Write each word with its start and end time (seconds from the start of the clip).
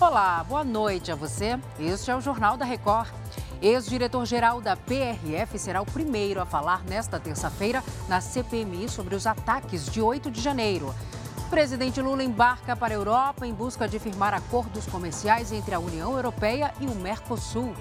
Olá, 0.00 0.42
boa 0.48 0.64
noite 0.64 1.12
a 1.12 1.14
você. 1.14 1.58
Este 1.78 2.10
é 2.10 2.16
o 2.16 2.22
Jornal 2.22 2.56
da 2.56 2.64
Record. 2.64 3.10
Ex-diretor-geral 3.60 4.58
da 4.62 4.74
PRF 4.74 5.58
será 5.58 5.82
o 5.82 5.84
primeiro 5.84 6.40
a 6.40 6.46
falar 6.46 6.82
nesta 6.84 7.20
terça-feira 7.20 7.84
na 8.08 8.18
CPMI 8.18 8.88
sobre 8.88 9.14
os 9.14 9.26
ataques 9.26 9.84
de 9.92 10.00
8 10.00 10.30
de 10.30 10.40
janeiro. 10.40 10.94
Presidente 11.50 12.00
Lula 12.00 12.24
embarca 12.24 12.74
para 12.74 12.94
a 12.94 12.96
Europa 12.96 13.46
em 13.46 13.52
busca 13.52 13.86
de 13.86 13.98
firmar 13.98 14.32
acordos 14.32 14.86
comerciais 14.86 15.52
entre 15.52 15.74
a 15.74 15.78
União 15.78 16.16
Europeia 16.16 16.72
e 16.80 16.86
o 16.86 16.94
Mercosul. 16.94 17.74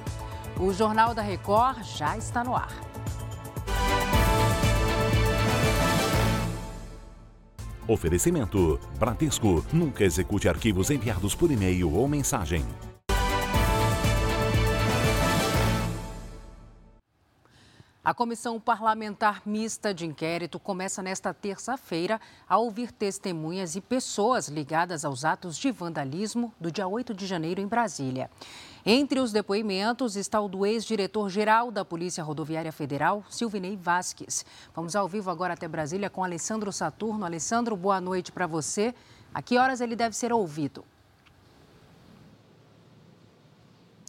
O 0.60 0.74
Jornal 0.74 1.14
da 1.14 1.22
Record 1.22 1.84
já 1.84 2.18
está 2.18 2.44
no 2.44 2.54
ar. 2.54 2.89
Oferecimento: 7.90 8.80
Bradesco. 9.00 9.66
Nunca 9.74 10.04
execute 10.04 10.48
arquivos 10.48 10.92
enviados 10.92 11.34
por 11.34 11.50
e-mail 11.50 11.92
ou 11.92 12.07
mensagem. 12.07 12.64
A 18.04 18.14
Comissão 18.14 18.60
Parlamentar 18.60 19.42
Mista 19.46 19.93
de 19.93 20.06
Inquérito 20.06 20.60
começa 20.60 21.02
nesta 21.02 21.34
terça-feira 21.34 22.20
a 22.48 22.57
ouvir 22.57 22.92
testemunhas 22.92 23.75
e 23.75 23.82
pessoas 23.82 24.48
ligadas 24.48 25.04
aos 25.04 25.26
atos 25.26 25.57
de 25.57 25.70
vandalismo 25.70 26.54
do 26.60 26.71
dia 26.71 26.87
8 26.87 27.14
de 27.14 27.28
janeiro 27.28 27.60
em 27.60 27.68
Brasília. 27.68 28.29
Entre 28.86 29.19
os 29.19 29.33
depoimentos 29.33 30.15
está 30.15 30.39
o 30.39 30.47
do 30.47 30.65
ex-diretor-geral 30.65 31.70
da 31.70 31.83
Polícia 31.83 32.23
Rodoviária 32.23 32.72
Federal, 32.72 33.23
Silvinei 33.30 33.75
Vasques. 33.75 34.45
Vamos 34.73 34.95
ao 34.95 35.08
vivo 35.08 35.30
agora 35.30 35.53
até 35.53 35.67
Brasília 35.67 36.09
com 36.09 36.23
Alessandro 36.23 36.72
Saturno. 36.72 37.25
Alessandro, 37.25 37.75
boa 37.75 38.00
noite 38.00 38.31
para 38.31 38.47
você. 38.47 38.95
A 39.34 39.42
que 39.42 39.58
horas 39.58 39.81
ele 39.81 39.97
deve 39.97 40.16
ser 40.16 40.31
ouvido? 40.31 40.86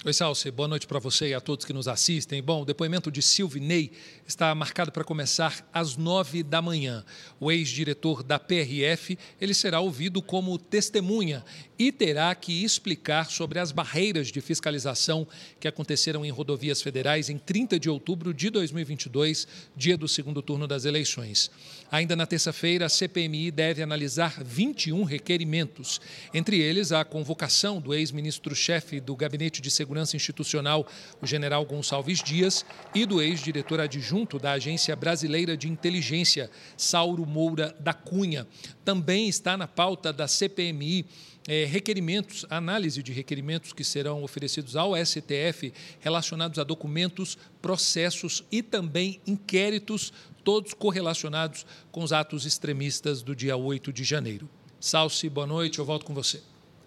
Oi, 0.02 0.14
Salce, 0.14 0.50
boa 0.50 0.66
noite 0.66 0.86
para 0.86 0.98
você 0.98 1.28
e 1.28 1.34
a 1.34 1.42
todos 1.42 1.66
que 1.66 1.74
nos 1.74 1.86
assistem. 1.86 2.42
Bom, 2.42 2.62
o 2.62 2.64
depoimento 2.64 3.10
de 3.10 3.20
Silvinei 3.20 3.92
está 4.26 4.54
marcado 4.54 4.90
para 4.90 5.04
começar 5.04 5.68
às 5.74 5.94
nove 5.94 6.42
da 6.42 6.62
manhã. 6.62 7.04
O 7.38 7.52
ex-diretor 7.52 8.22
da 8.22 8.38
PRF, 8.38 9.18
ele 9.38 9.52
será 9.52 9.78
ouvido 9.78 10.22
como 10.22 10.56
testemunha 10.56 11.44
e 11.78 11.92
terá 11.92 12.34
que 12.34 12.64
explicar 12.64 13.30
sobre 13.30 13.58
as 13.58 13.72
barreiras 13.72 14.28
de 14.28 14.40
fiscalização 14.40 15.28
que 15.60 15.68
aconteceram 15.68 16.24
em 16.24 16.30
rodovias 16.30 16.80
federais 16.80 17.28
em 17.28 17.36
30 17.36 17.78
de 17.78 17.90
outubro 17.90 18.32
de 18.32 18.48
2022, 18.48 19.46
dia 19.76 19.98
do 19.98 20.08
segundo 20.08 20.40
turno 20.40 20.66
das 20.66 20.86
eleições. 20.86 21.50
Ainda 21.92 22.16
na 22.16 22.24
terça-feira, 22.24 22.86
a 22.86 22.88
CPMI 22.88 23.50
deve 23.50 23.82
analisar 23.82 24.42
21 24.42 25.04
requerimentos, 25.04 26.00
entre 26.32 26.58
eles 26.58 26.90
a 26.90 27.04
convocação 27.04 27.82
do 27.82 27.92
ex-ministro-chefe 27.92 28.98
do 28.98 29.14
Gabinete 29.14 29.60
de 29.60 29.70
Segurança 29.70 29.89
Institucional, 30.16 30.86
o 31.20 31.26
general 31.26 31.64
Gonçalves 31.64 32.22
Dias, 32.22 32.64
e 32.94 33.06
do 33.06 33.20
ex-diretor 33.20 33.80
adjunto 33.80 34.38
da 34.38 34.52
Agência 34.52 34.94
Brasileira 34.94 35.56
de 35.56 35.68
Inteligência, 35.68 36.50
Sauro 36.76 37.26
Moura 37.26 37.74
da 37.80 37.92
Cunha. 37.92 38.46
Também 38.84 39.28
está 39.28 39.56
na 39.56 39.66
pauta 39.66 40.12
da 40.12 40.28
CPMI 40.28 41.06
é, 41.48 41.64
requerimentos, 41.64 42.46
análise 42.50 43.02
de 43.02 43.12
requerimentos 43.12 43.72
que 43.72 43.82
serão 43.82 44.22
oferecidos 44.22 44.76
ao 44.76 44.92
STF 44.94 45.72
relacionados 45.98 46.58
a 46.58 46.64
documentos, 46.64 47.38
processos 47.60 48.44
e 48.52 48.62
também 48.62 49.20
inquéritos, 49.26 50.12
todos 50.44 50.74
correlacionados 50.74 51.66
com 51.90 52.02
os 52.02 52.12
atos 52.12 52.44
extremistas 52.44 53.22
do 53.22 53.34
dia 53.34 53.56
8 53.56 53.92
de 53.92 54.04
janeiro. 54.04 54.48
Salce, 54.78 55.28
boa 55.28 55.46
noite, 55.46 55.78
eu 55.78 55.84
volto 55.84 56.06
com 56.06 56.14
você. 56.14 56.42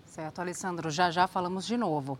Certo, 0.07 0.39
Alessandro, 0.39 0.89
já 0.89 1.09
já 1.11 1.27
falamos 1.27 1.65
de 1.65 1.75
novo. 1.75 2.19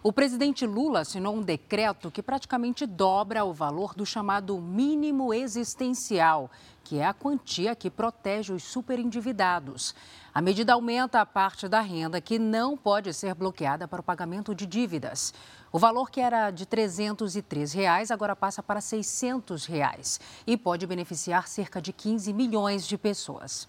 O 0.00 0.12
presidente 0.12 0.64
Lula 0.64 1.00
assinou 1.00 1.34
um 1.34 1.42
decreto 1.42 2.08
que 2.08 2.22
praticamente 2.22 2.86
dobra 2.86 3.44
o 3.44 3.52
valor 3.52 3.94
do 3.94 4.06
chamado 4.06 4.56
mínimo 4.60 5.34
existencial, 5.34 6.48
que 6.84 7.00
é 7.00 7.04
a 7.04 7.12
quantia 7.12 7.74
que 7.74 7.90
protege 7.90 8.52
os 8.52 8.62
superendividados. 8.62 9.96
A 10.32 10.40
medida 10.40 10.74
aumenta 10.74 11.20
a 11.20 11.26
parte 11.26 11.66
da 11.66 11.80
renda 11.80 12.20
que 12.20 12.38
não 12.38 12.76
pode 12.76 13.12
ser 13.12 13.34
bloqueada 13.34 13.88
para 13.88 14.00
o 14.00 14.04
pagamento 14.04 14.54
de 14.54 14.66
dívidas. 14.66 15.34
O 15.72 15.80
valor 15.80 16.10
que 16.10 16.20
era 16.20 16.52
de 16.52 16.64
303 16.64 17.72
reais 17.72 18.12
agora 18.12 18.36
passa 18.36 18.62
para 18.62 18.80
600 18.80 19.66
reais 19.66 20.20
e 20.46 20.56
pode 20.56 20.86
beneficiar 20.86 21.48
cerca 21.48 21.82
de 21.82 21.92
15 21.92 22.32
milhões 22.32 22.86
de 22.86 22.96
pessoas. 22.96 23.68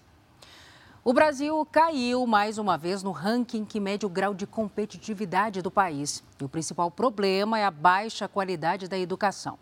O 1.10 1.12
Brasil 1.12 1.66
caiu 1.72 2.24
mais 2.24 2.56
uma 2.56 2.78
vez 2.78 3.02
no 3.02 3.10
ranking 3.10 3.64
que 3.64 3.80
mede 3.80 4.06
o 4.06 4.08
grau 4.08 4.32
de 4.32 4.46
competitividade 4.46 5.60
do 5.60 5.68
país. 5.68 6.22
E 6.40 6.44
o 6.44 6.48
principal 6.48 6.88
problema 6.88 7.58
é 7.58 7.64
a 7.64 7.70
baixa 7.72 8.28
qualidade 8.28 8.86
da 8.86 8.96
educação. 8.96 9.58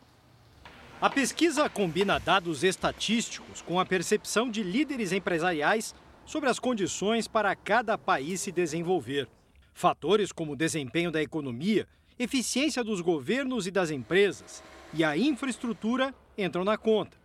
A 1.00 1.08
pesquisa 1.08 1.66
combina 1.70 2.20
dados 2.20 2.62
estatísticos 2.62 3.62
com 3.62 3.80
a 3.80 3.86
percepção 3.86 4.50
de 4.50 4.62
líderes 4.62 5.10
empresariais 5.10 5.94
sobre 6.26 6.50
as 6.50 6.58
condições 6.58 7.26
para 7.26 7.56
cada 7.56 7.96
país 7.96 8.42
se 8.42 8.52
desenvolver. 8.52 9.26
Fatores 9.72 10.32
como 10.32 10.52
o 10.52 10.56
desempenho 10.56 11.10
da 11.10 11.22
economia, 11.22 11.88
eficiência 12.18 12.84
dos 12.84 13.00
governos 13.00 13.66
e 13.66 13.70
das 13.70 13.90
empresas 13.90 14.62
e 14.92 15.02
a 15.02 15.16
infraestrutura 15.16 16.14
entram 16.36 16.62
na 16.62 16.76
conta. 16.76 17.16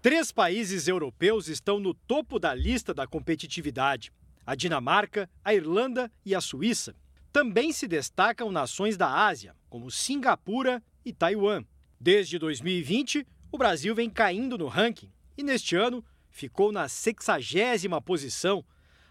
Três 0.00 0.30
países 0.30 0.86
europeus 0.86 1.48
estão 1.48 1.80
no 1.80 1.92
topo 1.92 2.38
da 2.38 2.54
lista 2.54 2.94
da 2.94 3.04
competitividade: 3.04 4.12
a 4.46 4.54
Dinamarca, 4.54 5.28
a 5.44 5.52
Irlanda 5.52 6.10
e 6.24 6.36
a 6.36 6.40
Suíça. 6.40 6.94
Também 7.32 7.72
se 7.72 7.88
destacam 7.88 8.52
nações 8.52 8.96
da 8.96 9.26
Ásia, 9.26 9.56
como 9.68 9.90
Singapura 9.90 10.80
e 11.04 11.12
Taiwan. 11.12 11.64
Desde 12.00 12.38
2020, 12.38 13.26
o 13.50 13.58
Brasil 13.58 13.92
vem 13.92 14.08
caindo 14.08 14.56
no 14.56 14.68
ranking 14.68 15.10
e 15.36 15.42
neste 15.42 15.74
ano 15.74 16.04
ficou 16.30 16.70
na 16.70 16.88
60 16.88 18.00
posição, 18.00 18.64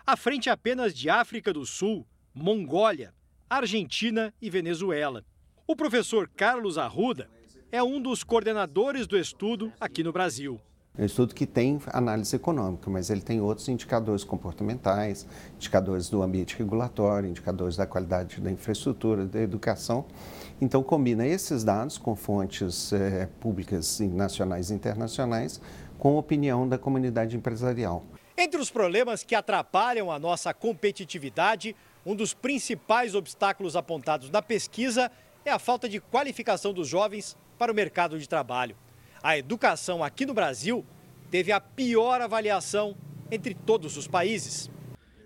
à 0.05 0.15
frente 0.15 0.49
apenas 0.49 0.95
de 0.95 1.09
África 1.09 1.51
do 1.51 1.65
Sul, 1.65 2.07
Mongólia, 2.33 3.13
Argentina 3.49 4.33
e 4.41 4.49
Venezuela. 4.49 5.25
O 5.67 5.75
professor 5.75 6.29
Carlos 6.29 6.77
Arruda 6.77 7.29
é 7.69 7.83
um 7.83 8.01
dos 8.01 8.23
coordenadores 8.23 9.05
do 9.05 9.17
estudo 9.17 9.73
aqui 9.81 10.01
no 10.01 10.13
Brasil. 10.13 10.61
É 10.97 11.03
um 11.03 11.05
estudo 11.05 11.35
que 11.35 11.45
tem 11.45 11.79
análise 11.93 12.35
econômica, 12.35 12.89
mas 12.89 13.11
ele 13.11 13.21
tem 13.21 13.39
outros 13.39 13.69
indicadores 13.69 14.23
comportamentais, 14.23 15.27
indicadores 15.55 16.09
do 16.09 16.23
ambiente 16.23 16.57
regulatório, 16.57 17.29
indicadores 17.29 17.77
da 17.77 17.85
qualidade 17.85 18.41
da 18.41 18.49
infraestrutura, 18.51 19.23
da 19.23 19.39
educação. 19.39 20.05
Então, 20.59 20.81
combina 20.81 21.23
esses 21.23 21.63
dados 21.63 21.99
com 21.99 22.15
fontes 22.15 22.91
é, 22.93 23.29
públicas 23.39 23.99
nacionais 23.99 24.71
e 24.71 24.73
internacionais 24.73 25.61
com 25.99 26.15
a 26.15 26.19
opinião 26.19 26.67
da 26.67 26.79
comunidade 26.79 27.37
empresarial. 27.37 28.03
Entre 28.35 28.59
os 28.59 28.71
problemas 28.71 29.23
que 29.23 29.35
atrapalham 29.35 30.11
a 30.11 30.17
nossa 30.17 30.51
competitividade, 30.51 31.75
um 32.03 32.15
dos 32.15 32.33
principais 32.33 33.13
obstáculos 33.13 33.75
apontados 33.75 34.31
na 34.31 34.41
pesquisa 34.41 35.11
é 35.45 35.51
a 35.51 35.59
falta 35.59 35.87
de 35.87 35.99
qualificação 35.99 36.73
dos 36.73 36.87
jovens 36.87 37.37
para 37.55 37.71
o 37.71 37.75
mercado 37.75 38.17
de 38.17 38.27
trabalho 38.27 38.75
a 39.27 39.37
educação 39.37 40.01
aqui 40.01 40.25
no 40.25 40.33
Brasil 40.33 40.85
teve 41.29 41.51
a 41.51 41.59
pior 41.59 42.21
avaliação 42.21 42.95
entre 43.29 43.53
todos 43.53 43.97
os 43.97 44.07
países. 44.07 44.71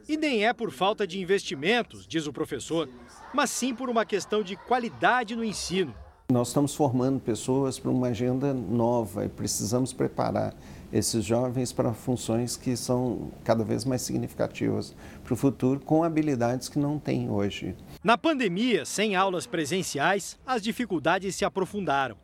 E 0.10 0.18
nem 0.18 0.44
é 0.44 0.52
por 0.52 0.72
falta 0.72 1.06
de 1.06 1.22
investimentos, 1.22 2.08
diz 2.08 2.26
o 2.26 2.34
professor, 2.34 2.90
mas 3.32 3.52
sim 3.52 3.76
por 3.76 3.92
uma 3.92 4.04
questão 4.04 4.42
de 4.42 4.56
qualidade 4.56 5.36
no 5.36 5.44
ensino. 5.44 5.94
Nós 6.32 6.48
estamos 6.48 6.74
formando 6.74 7.20
pessoas 7.20 7.78
para 7.78 7.92
uma 7.92 8.08
agenda 8.08 8.52
nova 8.56 9.24
e 9.26 9.30
precisamos 9.30 9.94
preparar 9.94 10.56
esses 10.92 11.24
jovens 11.24 11.72
para 11.72 11.94
funções 11.94 12.58
que 12.58 12.76
são 12.76 13.32
cada 13.44 13.64
vez 13.64 13.86
mais 13.86 14.02
significativas 14.02 14.96
para 15.24 15.34
o 15.36 15.38
futuro, 15.38 15.80
com 15.80 16.04
habilidades 16.04 16.68
que 16.68 16.80
não 16.80 16.98
têm 16.98 17.30
hoje. 17.30 17.76
Na 18.04 18.18
pandemia, 18.18 18.84
sem 18.84 19.16
aulas 19.16 19.46
presenciais, 19.46 20.40
as 20.44 20.60
dificuldades 20.64 21.36
se 21.36 21.46
aprofundaram. 21.46 22.18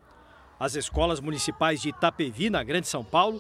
As 0.59 0.75
escolas 0.75 1.19
municipais 1.19 1.81
de 1.81 1.89
Itapevi, 1.89 2.49
na 2.49 2.63
Grande 2.63 2.87
São 2.87 3.03
Paulo, 3.03 3.39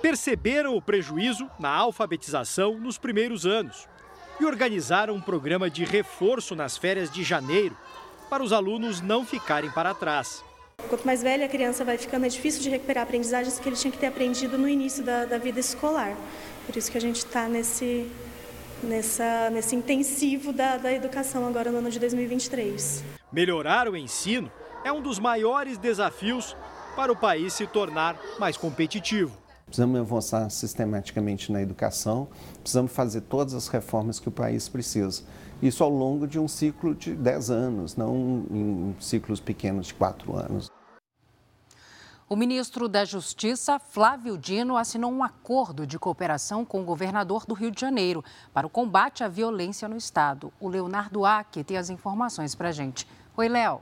perceberam 0.00 0.76
o 0.76 0.82
prejuízo 0.82 1.48
na 1.58 1.68
alfabetização 1.68 2.78
nos 2.78 2.96
primeiros 2.96 3.44
anos 3.44 3.86
e 4.40 4.44
organizaram 4.44 5.14
um 5.14 5.20
programa 5.20 5.68
de 5.68 5.84
reforço 5.84 6.54
nas 6.56 6.76
férias 6.76 7.10
de 7.10 7.22
janeiro 7.22 7.76
para 8.30 8.42
os 8.42 8.52
alunos 8.52 9.00
não 9.00 9.24
ficarem 9.24 9.70
para 9.70 9.94
trás. 9.94 10.42
Quanto 10.88 11.06
mais 11.06 11.22
velha 11.22 11.46
a 11.46 11.48
criança 11.48 11.84
vai 11.84 11.96
ficando, 11.96 12.26
é 12.26 12.28
difícil 12.28 12.60
de 12.62 12.68
recuperar 12.68 13.04
aprendizagens 13.04 13.58
que 13.58 13.68
ele 13.68 13.76
tinha 13.76 13.92
que 13.92 13.98
ter 13.98 14.06
aprendido 14.06 14.58
no 14.58 14.68
início 14.68 15.04
da, 15.04 15.24
da 15.24 15.38
vida 15.38 15.60
escolar. 15.60 16.16
Por 16.66 16.76
isso 16.76 16.90
que 16.90 16.98
a 16.98 17.00
gente 17.00 17.18
está 17.18 17.46
nesse, 17.46 18.10
nessa, 18.82 19.50
nesse 19.50 19.76
intensivo 19.76 20.52
da, 20.52 20.76
da 20.78 20.92
educação 20.92 21.46
agora 21.46 21.70
no 21.70 21.78
ano 21.78 21.90
de 21.90 22.00
2023. 22.00 23.04
Melhorar 23.32 23.88
o 23.88 23.96
ensino 23.96 24.50
é 24.84 24.92
um 24.92 25.00
dos 25.00 25.18
maiores 25.18 25.78
desafios 25.78 26.54
para 26.94 27.10
o 27.10 27.16
país 27.16 27.54
se 27.54 27.66
tornar 27.66 28.16
mais 28.38 28.56
competitivo. 28.56 29.36
precisamos 29.64 29.98
avançar 29.98 30.50
sistematicamente 30.50 31.50
na 31.50 31.62
educação, 31.62 32.28
precisamos 32.60 32.92
fazer 32.92 33.22
todas 33.22 33.54
as 33.54 33.66
reformas 33.66 34.20
que 34.20 34.28
o 34.28 34.32
país 34.32 34.68
precisa. 34.68 35.24
Isso 35.62 35.82
ao 35.82 35.90
longo 35.90 36.26
de 36.26 36.38
um 36.38 36.46
ciclo 36.46 36.94
de 36.94 37.14
10 37.14 37.50
anos, 37.50 37.96
não 37.96 38.44
em 38.50 38.94
ciclos 39.00 39.40
pequenos 39.40 39.86
de 39.86 39.94
4 39.94 40.36
anos. 40.36 40.70
O 42.28 42.36
ministro 42.36 42.88
da 42.88 43.04
Justiça, 43.04 43.78
Flávio 43.78 44.36
Dino, 44.36 44.76
assinou 44.76 45.10
um 45.10 45.22
acordo 45.22 45.86
de 45.86 45.98
cooperação 45.98 46.64
com 46.64 46.82
o 46.82 46.84
governador 46.84 47.46
do 47.46 47.54
Rio 47.54 47.70
de 47.70 47.80
Janeiro 47.80 48.22
para 48.52 48.66
o 48.66 48.70
combate 48.70 49.24
à 49.24 49.28
violência 49.28 49.88
no 49.88 49.96
estado. 49.96 50.52
O 50.60 50.68
Leonardo 50.68 51.24
Aque 51.24 51.64
tem 51.64 51.76
as 51.76 51.90
informações 51.90 52.54
para 52.54 52.68
a 52.68 52.72
gente. 52.72 53.06
Oi, 53.36 53.48
Léo. 53.48 53.80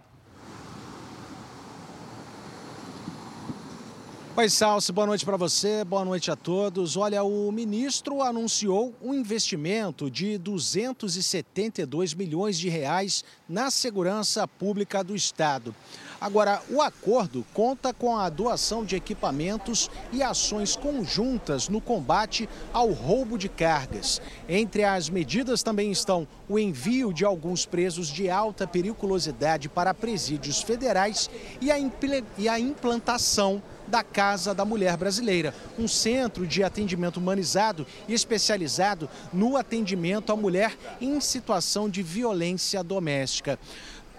Oi, 4.34 4.49
Salsi, 4.49 4.90
boa 4.93 5.06
noite 5.06 5.26
para 5.26 5.37
você, 5.37 5.84
boa 5.84 6.06
noite 6.06 6.31
a 6.31 6.37
todos. 6.37 6.96
Olha, 6.96 7.23
o 7.23 7.52
ministro 7.52 8.23
anunciou 8.23 8.94
um 9.02 9.12
investimento 9.12 10.11
de 10.11 10.38
272 10.38 12.14
milhões 12.14 12.58
de 12.58 12.70
reais 12.70 13.23
na 13.46 13.70
segurança 13.70 14.49
pública 14.49 15.05
do 15.05 15.14
Estado. 15.14 15.75
Agora, 16.19 16.62
o 16.70 16.81
acordo 16.81 17.44
conta 17.52 17.93
com 17.93 18.17
a 18.17 18.31
doação 18.31 18.87
de 18.87 18.96
equipamentos 18.96 19.90
e 20.11 20.23
ações 20.23 20.76
conjuntas 20.76 21.69
no 21.69 21.81
combate 21.81 22.49
ao 22.73 22.90
roubo 22.90 23.37
de 23.37 23.50
cargas. 23.50 24.23
Entre 24.49 24.82
as 24.82 25.11
medidas 25.11 25.62
também 25.62 25.90
estão 25.90 26.26
o 26.49 26.58
envio 26.58 27.12
de 27.12 27.25
alguns 27.25 27.67
presos 27.67 28.08
de 28.08 28.31
alta 28.31 28.67
periculosidade 28.67 29.69
para 29.69 29.93
presídios 29.93 30.62
federais 30.62 31.29
e 31.61 31.70
a, 31.70 32.58
implantação 32.58 33.61
da 33.93 34.03
Casa 34.03 34.55
da 34.55 34.65
Mulher 34.65 34.97
Brasileira, 34.97 35.55
um 35.79 35.87
centro 35.87 36.47
de 36.47 36.65
atendimento 36.65 37.19
humanizado 37.19 37.87
e 38.09 38.15
especializado 38.15 39.06
no 39.31 39.55
atendimento 39.55 40.33
à 40.33 40.37
mulher 40.37 40.75
em 40.99 41.21
situação 41.21 41.91
de 41.91 42.03
violência 42.03 42.83
doméstica. 42.83 43.59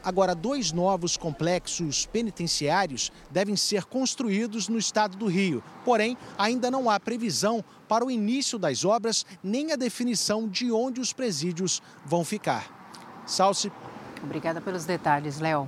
Agora, 0.03 0.35
dois 0.35 0.71
novos 0.71 1.17
complexos 1.17 2.05
penitenciários 2.05 3.11
devem 3.31 3.55
ser 3.55 3.85
construídos 3.85 4.67
no 4.67 4.77
estado 4.77 5.17
do 5.17 5.25
Rio. 5.25 5.63
Porém, 5.83 6.15
ainda 6.37 6.69
não 6.69 6.87
há 6.87 6.99
previsão 6.99 7.65
para 7.87 8.05
o 8.05 8.11
início 8.11 8.59
das 8.59 8.85
obras 8.85 9.25
nem 9.43 9.71
a 9.71 9.75
definição 9.75 10.47
de 10.47 10.71
onde 10.71 11.01
os 11.01 11.11
presídios 11.13 11.81
vão 12.05 12.23
ficar. 12.23 13.23
Salce. 13.25 13.71
Obrigada 14.21 14.61
pelos 14.61 14.85
detalhes, 14.85 15.39
Léo. 15.39 15.67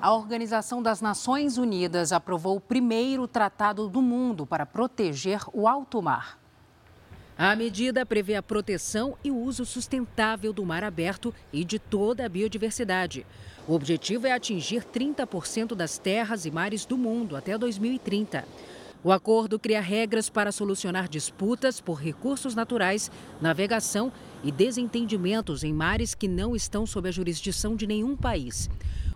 A 0.00 0.14
Organização 0.14 0.80
das 0.80 1.00
Nações 1.00 1.58
Unidas 1.58 2.12
aprovou 2.12 2.56
o 2.56 2.60
primeiro 2.60 3.26
tratado 3.26 3.88
do 3.88 4.00
mundo 4.00 4.46
para 4.46 4.64
proteger 4.64 5.40
o 5.52 5.66
alto 5.66 6.00
mar. 6.00 6.38
A 7.36 7.56
medida 7.56 8.06
prevê 8.06 8.36
a 8.36 8.42
proteção 8.42 9.18
e 9.24 9.30
o 9.32 9.36
uso 9.36 9.66
sustentável 9.66 10.52
do 10.52 10.64
mar 10.64 10.84
aberto 10.84 11.34
e 11.52 11.64
de 11.64 11.80
toda 11.80 12.24
a 12.24 12.28
biodiversidade. 12.28 13.26
O 13.66 13.74
objetivo 13.74 14.28
é 14.28 14.32
atingir 14.32 14.84
30% 14.84 15.74
das 15.74 15.98
terras 15.98 16.46
e 16.46 16.50
mares 16.50 16.86
do 16.86 16.96
mundo 16.96 17.34
até 17.34 17.58
2030. 17.58 18.44
O 19.02 19.10
acordo 19.10 19.58
cria 19.58 19.80
regras 19.80 20.30
para 20.30 20.52
solucionar 20.52 21.08
disputas 21.08 21.80
por 21.80 21.94
recursos 21.94 22.54
naturais, 22.54 23.10
navegação 23.40 24.12
e 24.44 24.52
desentendimentos 24.52 25.64
em 25.64 25.72
mares 25.72 26.14
que 26.14 26.28
não 26.28 26.54
estão 26.54 26.86
sob 26.86 27.08
a 27.08 27.12
jurisdição 27.12 27.74
de 27.74 27.86
nenhum 27.86 28.16
país. 28.16 28.68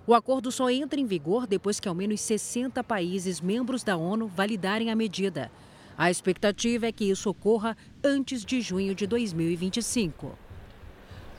O 0.05 0.15
acordo 0.15 0.51
só 0.51 0.69
entra 0.69 0.99
em 0.99 1.07
vigor 1.07 1.47
depois 1.47 1.79
que 1.79 1.89
ao 1.89 1.95
menos 1.95 2.21
60 2.21 2.83
países 2.83 3.41
membros 3.41 3.85
da 3.85 3.97
ONU 3.97 4.27
validarem 4.27 4.91
a 4.91 4.97
medida. 4.97 5.51
A 5.97 6.11
expectativa 6.11 6.87
é 6.87 6.93
que 6.93 7.05
isso 7.05 7.31
ocorra 7.31 7.77
antes 8.03 8.45
de 8.45 8.61
junho 8.61 8.95
de 8.95 9.07
2025. 9.07 10.37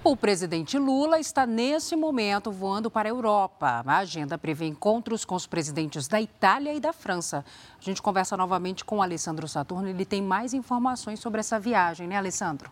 O 0.02 0.16
presidente 0.16 0.78
Lula 0.78 1.20
está 1.20 1.46
nesse 1.46 1.96
momento 1.96 2.52
voando 2.52 2.90
para 2.90 3.08
a 3.08 3.12
Europa. 3.12 3.84
A 3.86 3.98
agenda 3.98 4.38
prevê 4.38 4.66
encontros 4.66 5.26
com 5.26 5.36
os 5.36 5.48
presidentes 5.48 6.08
da 6.08 6.22
Itália 6.22 6.74
e 6.74 6.80
da 6.80 6.94
França. 6.94 7.44
A 7.80 7.84
gente 7.84 8.02
conversa 8.02 8.38
novamente 8.38 8.86
com 8.86 8.98
o 8.98 9.02
Alessandro 9.02 9.48
Saturno. 9.48 9.88
Ele 9.88 10.06
tem 10.06 10.22
mais 10.22 10.54
informações 10.54 11.20
sobre 11.20 11.40
essa 11.40 11.60
viagem, 11.60 12.08
né, 12.08 12.18
Alessandro? 12.18 12.70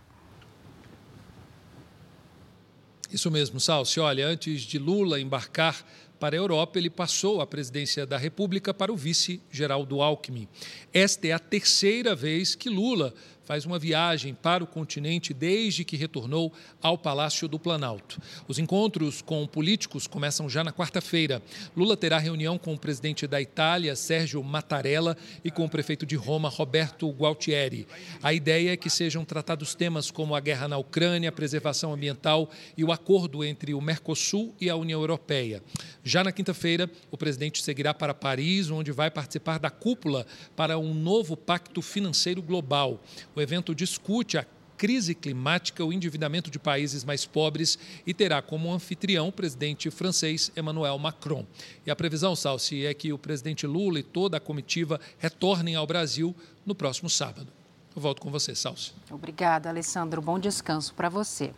Isso 3.12 3.30
mesmo, 3.30 3.60
Salsi. 3.60 4.00
Olha, 4.00 4.26
antes 4.26 4.62
de 4.62 4.80
Lula 4.80 5.20
embarcar 5.20 5.86
para 6.18 6.36
a 6.36 6.38
Europa, 6.38 6.80
ele 6.80 6.90
passou 6.90 7.42
a 7.42 7.48
presidência 7.48 8.06
da 8.06 8.18
República 8.18 8.74
para 8.74 8.94
o 8.94 8.96
vice 8.96 9.42
Geraldo 9.52 10.02
Alckmin. 10.02 10.48
Esta 10.94 11.28
é 11.28 11.32
a 11.34 11.40
terceira 11.40 12.16
vez 12.16 12.56
que 12.56 12.70
Lula 12.70 13.14
faz 13.44 13.66
uma 13.66 13.80
viagem 13.80 14.34
para 14.34 14.64
o 14.64 14.68
continente 14.68 15.34
desde 15.34 15.84
que 15.84 15.98
retornou 15.98 16.54
ao 16.82 16.98
Palácio 16.98 17.48
do 17.48 17.60
Planalto. 17.60 18.22
Os 18.48 18.60
encontros 18.60 19.22
com 19.22 19.46
políticos 19.48 20.08
começam 20.08 20.50
já 20.50 20.64
na 20.64 20.72
quarta-feira. 20.72 21.42
Lula 21.76 21.98
terá 21.98 22.18
reunião 22.18 22.58
com 22.58 22.74
o 22.74 22.80
presidente 22.80 23.28
da 23.28 23.42
Itália, 23.42 23.96
Sérgio 23.96 24.44
Mattarella, 24.44 25.18
e 25.44 25.52
com 25.52 25.66
o 25.66 25.70
prefeito 25.70 26.06
de 26.06 26.16
Roma, 26.16 26.50
Roberto 26.50 27.10
Gualtieri. 27.10 27.88
A 28.22 28.34
ideia 28.34 28.74
é 28.74 28.78
que 28.78 28.90
sejam 28.90 29.26
tratados 29.26 29.76
temas 29.76 30.12
como 30.12 30.36
a 30.36 30.40
guerra 30.40 30.68
na 30.68 30.78
Ucrânia, 30.78 31.30
a 31.30 31.34
preservação 31.34 31.94
ambiental 31.94 32.50
e 32.78 32.84
o 32.84 32.92
acordo 32.92 33.44
entre 33.44 33.74
o 33.74 33.82
Mercosul 33.82 34.54
e 34.60 34.70
a 34.70 34.76
União 34.76 35.00
Europeia. 35.00 35.64
Já 36.04 36.24
na 36.24 36.32
quinta-feira, 36.32 36.90
o 37.10 37.18
presidente 37.18 37.62
seguirá 37.62 37.94
para 37.94 38.14
Paris, 38.14 38.70
onde 38.70 38.92
vai 38.92 39.12
participar 39.12 39.60
da 39.60 39.70
cúpula 39.70 40.26
para 40.56 40.78
um 40.78 40.94
novo 40.94 41.36
pacto 41.36 41.82
financeiro 41.82 42.42
global. 42.42 43.02
O 43.36 43.42
evento 43.42 43.74
discute 43.74 44.38
a 44.38 44.46
crise 44.82 45.14
climática, 45.14 45.86
o 45.86 45.94
endividamento 45.94 46.50
de 46.50 46.58
países 46.58 47.04
mais 47.04 47.24
pobres 47.24 47.78
e 48.04 48.16
terá 48.16 48.42
como 48.42 48.74
anfitrião 48.74 49.28
o 49.28 49.32
presidente 49.32 49.92
francês 49.92 50.52
Emmanuel 50.58 50.98
Macron. 50.98 51.46
E 51.86 51.92
a 51.92 51.96
previsão, 51.96 52.36
Salsi, 52.36 52.86
é 52.86 52.94
que 52.94 53.14
o 53.14 53.18
presidente 53.20 53.68
Lula 53.68 54.00
e 54.00 54.04
toda 54.04 54.38
a 54.38 54.40
comitiva 54.40 55.00
retornem 55.20 55.76
ao 55.76 55.86
Brasil 55.86 56.36
no 56.66 56.74
próximo 56.74 57.12
sábado. 57.12 57.48
Eu 57.96 58.02
volto 58.02 58.22
com 58.22 58.32
você, 58.32 58.56
Salsi. 58.56 58.94
Obrigada, 59.12 59.70
Alessandro. 59.70 60.20
Bom 60.20 60.40
descanso 60.40 60.96
para 60.96 61.10
você. 61.10 61.54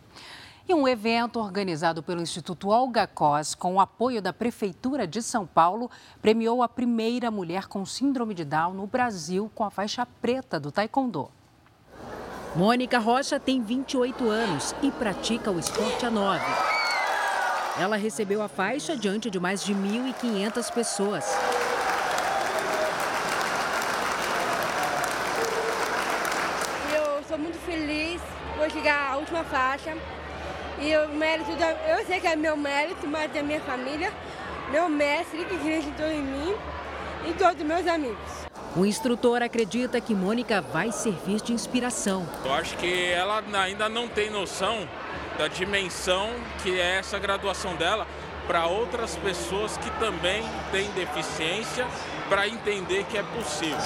E 0.68 0.74
um 0.74 0.86
evento 0.86 1.38
organizado 1.40 2.02
pelo 2.02 2.20
Instituto 2.20 2.68
Olga 2.68 3.06
Cos, 3.06 3.54
com 3.54 3.76
o 3.76 3.80
apoio 3.80 4.20
da 4.20 4.34
Prefeitura 4.34 5.06
de 5.06 5.22
São 5.22 5.46
Paulo, 5.46 5.90
premiou 6.20 6.62
a 6.62 6.68
primeira 6.68 7.30
mulher 7.30 7.68
com 7.68 7.86
síndrome 7.86 8.34
de 8.34 8.44
Down 8.44 8.74
no 8.74 8.86
Brasil 8.86 9.50
com 9.54 9.64
a 9.64 9.70
faixa 9.70 10.04
preta 10.04 10.60
do 10.60 10.70
Taekwondo. 10.70 11.30
Mônica 12.56 13.00
Rocha 13.00 13.40
tem 13.40 13.60
28 13.60 14.30
anos 14.30 14.76
e 14.80 14.88
pratica 14.88 15.50
o 15.50 15.58
esporte 15.58 16.06
há 16.06 16.10
nove. 16.10 16.44
Ela 17.80 17.96
recebeu 17.96 18.40
a 18.40 18.46
faixa 18.46 18.96
diante 18.96 19.28
de 19.28 19.40
mais 19.40 19.64
de 19.64 19.74
1.500 19.74 20.72
pessoas. 20.72 21.24
Eu 26.94 27.24
sou 27.24 27.36
muito 27.36 27.58
feliz 27.66 28.22
por 28.56 28.70
chegar 28.70 29.10
à 29.10 29.16
última 29.16 29.42
faixa. 29.42 29.96
E 30.80 30.96
o 30.96 31.08
mérito, 31.08 31.56
da, 31.56 31.72
eu 31.72 32.06
sei 32.06 32.20
que 32.20 32.26
é 32.28 32.36
meu 32.36 32.56
mérito, 32.56 33.04
mas 33.08 33.32
da 33.32 33.42
minha 33.42 33.60
família, 33.62 34.12
meu 34.70 34.88
mestre 34.88 35.44
que 35.44 35.56
acreditou 35.56 36.06
em 36.06 36.22
mim 36.22 36.54
e 37.28 37.32
todos 37.32 37.60
os 37.60 37.66
meus 37.66 37.86
amigos. 37.88 38.44
O 38.76 38.84
instrutor 38.84 39.40
acredita 39.40 40.00
que 40.00 40.12
Mônica 40.12 40.60
vai 40.60 40.90
servir 40.90 41.40
de 41.40 41.52
inspiração. 41.52 42.26
Eu 42.44 42.52
acho 42.54 42.76
que 42.76 43.04
ela 43.12 43.40
ainda 43.60 43.88
não 43.88 44.08
tem 44.08 44.30
noção 44.30 44.88
da 45.38 45.46
dimensão 45.46 46.28
que 46.60 46.80
é 46.80 46.96
essa 46.98 47.16
graduação 47.20 47.76
dela 47.76 48.04
para 48.48 48.66
outras 48.66 49.14
pessoas 49.16 49.76
que 49.76 49.88
também 50.00 50.42
têm 50.72 50.90
deficiência, 50.90 51.86
para 52.28 52.48
entender 52.48 53.04
que 53.04 53.16
é 53.16 53.22
possível. 53.22 53.78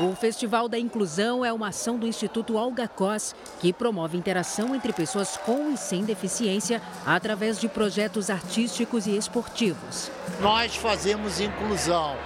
O 0.00 0.14
Festival 0.14 0.68
da 0.68 0.78
Inclusão 0.78 1.44
é 1.44 1.52
uma 1.52 1.68
ação 1.68 1.96
do 1.96 2.06
Instituto 2.08 2.56
Olga 2.56 2.86
Cos, 2.88 3.34
que 3.60 3.72
promove 3.72 4.18
interação 4.18 4.74
entre 4.74 4.92
pessoas 4.92 5.36
com 5.38 5.72
e 5.72 5.76
sem 5.76 6.04
deficiência 6.04 6.82
através 7.06 7.58
de 7.58 7.68
projetos 7.68 8.28
artísticos 8.30 9.06
e 9.06 9.16
esportivos. 9.16 10.10
Nós 10.40 10.76
fazemos 10.76 11.40
inclusão 11.40 12.16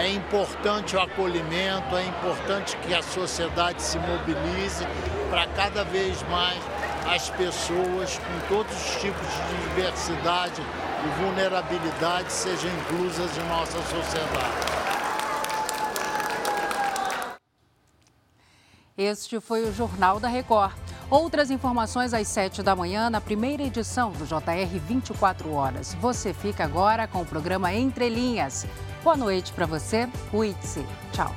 é 0.00 0.08
importante 0.08 0.96
o 0.96 1.00
acolhimento, 1.00 1.94
é 1.94 2.06
importante 2.06 2.74
que 2.78 2.94
a 2.94 3.02
sociedade 3.02 3.82
se 3.82 3.98
mobilize 3.98 4.86
para 5.28 5.46
cada 5.48 5.84
vez 5.84 6.22
mais 6.30 6.58
as 7.06 7.28
pessoas 7.30 8.18
com 8.18 8.54
todos 8.54 8.72
os 8.72 9.00
tipos 9.00 9.26
de 9.26 9.68
diversidade 9.68 10.62
e 11.04 11.22
vulnerabilidade 11.22 12.32
sejam 12.32 12.70
inclusas 12.70 13.36
em 13.36 13.48
nossa 13.48 13.78
sociedade. 13.82 14.69
Este 19.00 19.40
foi 19.40 19.64
o 19.66 19.72
Jornal 19.72 20.20
da 20.20 20.28
Record. 20.28 20.74
Outras 21.08 21.50
informações 21.50 22.12
às 22.12 22.28
7 22.28 22.62
da 22.62 22.76
manhã 22.76 23.08
na 23.08 23.18
primeira 23.18 23.62
edição 23.62 24.12
do 24.12 24.26
JR 24.26 24.78
24 24.86 25.50
Horas. 25.50 25.94
Você 26.02 26.34
fica 26.34 26.64
agora 26.64 27.08
com 27.08 27.22
o 27.22 27.26
programa 27.26 27.72
Entre 27.72 28.10
Linhas. 28.10 28.66
Boa 29.02 29.16
noite 29.16 29.54
para 29.54 29.64
você. 29.64 30.06
Cuide-se. 30.30 30.84
Tchau. 31.12 31.34